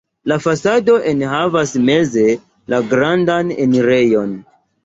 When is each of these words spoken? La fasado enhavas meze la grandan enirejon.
La 0.29 0.35
fasado 0.43 0.95
enhavas 1.11 1.75
meze 1.91 2.25
la 2.75 2.81
grandan 2.95 3.55
enirejon. 3.67 4.35